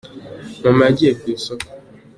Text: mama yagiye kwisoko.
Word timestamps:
mama 0.63 0.81
yagiye 0.87 1.11
kwisoko. 1.19 1.67